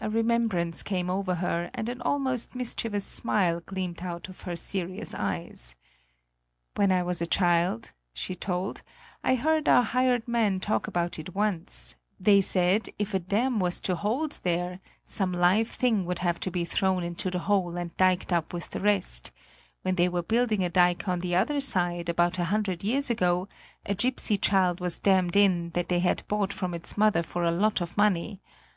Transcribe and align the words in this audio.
A 0.00 0.10
remembrance 0.10 0.82
came 0.82 1.08
over 1.08 1.36
her 1.36 1.70
and 1.74 1.88
an 1.88 2.02
almost 2.02 2.56
mischievous 2.56 3.04
smile 3.04 3.60
gleamed 3.64 4.02
out 4.02 4.28
of 4.28 4.40
her 4.40 4.56
serious 4.56 5.14
eyes: 5.14 5.76
"When 6.74 6.90
I 6.90 7.04
was 7.04 7.22
a 7.22 7.26
child," 7.28 7.92
she 8.12 8.34
told, 8.34 8.82
"I 9.22 9.36
heard 9.36 9.68
our 9.68 9.84
hired 9.84 10.26
men 10.26 10.58
talk 10.58 10.88
about 10.88 11.20
it 11.20 11.36
once; 11.36 11.94
they 12.18 12.40
said, 12.40 12.88
if 12.98 13.14
a 13.14 13.20
dam 13.20 13.60
was 13.60 13.80
to 13.82 13.94
hold 13.94 14.40
there, 14.42 14.80
some 15.04 15.30
live 15.32 15.68
thing 15.70 16.04
would 16.04 16.18
have 16.18 16.40
to 16.40 16.50
be 16.50 16.64
thrown 16.64 17.04
into 17.04 17.30
the 17.30 17.38
hole 17.38 17.76
and 17.76 17.96
diked 17.96 18.32
up 18.32 18.52
with 18.52 18.70
the 18.72 18.80
rest; 18.80 19.30
when 19.82 19.94
they 19.94 20.08
were 20.08 20.22
building 20.24 20.64
a 20.64 20.68
dike 20.68 21.06
on 21.06 21.20
the 21.20 21.36
other 21.36 21.60
side, 21.60 22.08
about 22.08 22.40
a 22.40 22.44
hundred 22.50 22.82
years 22.82 23.08
ago, 23.08 23.46
a 23.86 23.94
gipsy 23.94 24.36
child 24.36 24.80
was 24.80 24.98
dammed 24.98 25.36
in 25.36 25.70
that 25.74 25.88
they 25.88 26.00
had 26.00 26.26
bought 26.26 26.52
from 26.52 26.74
its 26.74 26.96
mother 26.98 27.22
for 27.22 27.44
a 27.44 27.52
lot 27.52 27.80
of 27.80 27.96
money. 27.96 28.40